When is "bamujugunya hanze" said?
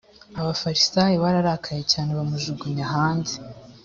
2.17-3.35